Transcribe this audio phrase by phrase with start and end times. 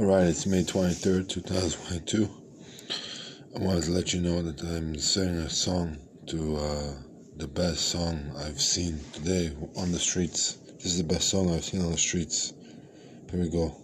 [0.00, 2.26] Alright, it's May 23rd, 2022.
[3.54, 5.98] I wanted to let you know that I'm singing a song
[6.28, 6.94] to uh,
[7.36, 10.54] the best song I've seen today on the streets.
[10.76, 12.54] This is the best song I've seen on the streets.
[13.30, 13.76] Here we go.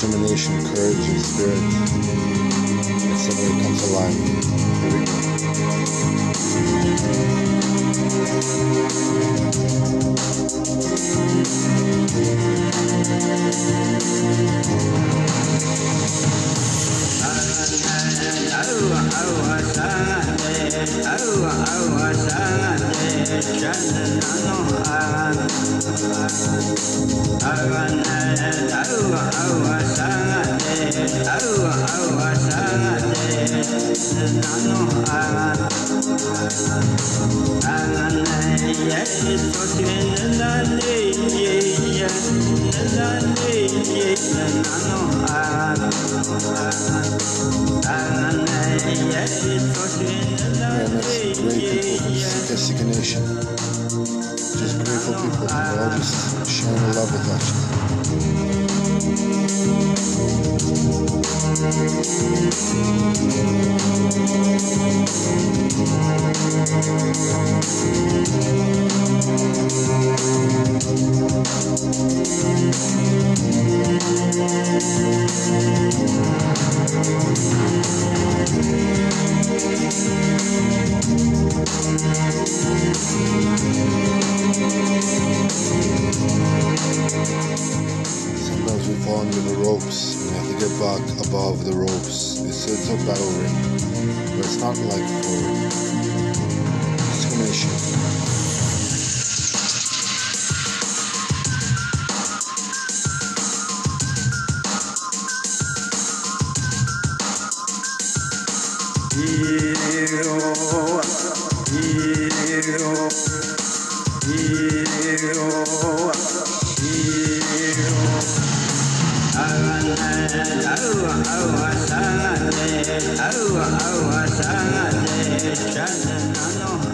[0.00, 1.58] Determination, uh, courage, and spirit.
[3.04, 4.14] And suddenly comes alive.
[4.80, 5.59] Here we go.
[35.12, 35.99] Yeah,
[36.42, 36.50] and
[49.12, 49.44] that's
[51.02, 53.22] great people from Sika Sika Nation.
[54.58, 55.46] Just grateful people.
[55.46, 57.70] They're all just sharing love with us.
[65.80, 66.30] Thank
[88.04, 92.40] Sometimes we fall under the ropes and have to get back above the ropes.
[92.40, 93.56] It's, it's a battle ring,
[94.36, 95.40] but it's not like for
[96.96, 97.70] discrimination.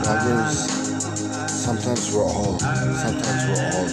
[0.06, 0.58] Bloggers,
[1.48, 3.86] sometimes we're all, sometimes we're all.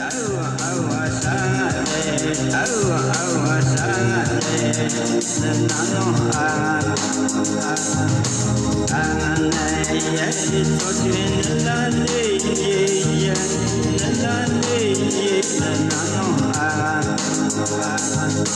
[18.44, 18.50] The